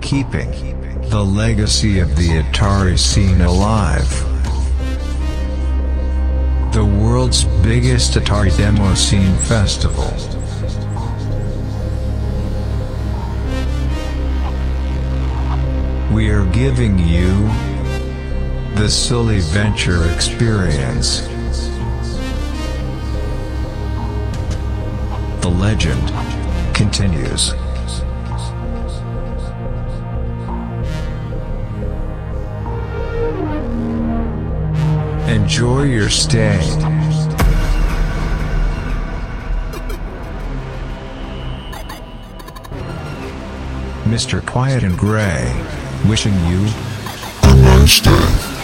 [0.00, 0.50] keeping
[1.08, 4.08] the legacy of the Atari scene alive.
[6.72, 10.12] The world's biggest Atari Demo Scene Festival.
[16.14, 17.48] We are giving you
[18.74, 21.20] the Silly Venture experience.
[25.40, 27.52] The legend continues.
[35.46, 36.58] Enjoy your stay.
[44.06, 44.44] Mr.
[44.44, 45.54] Quiet and Gray,
[46.08, 46.66] wishing you
[47.44, 48.55] a night, stay.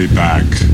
[0.00, 0.69] Be back.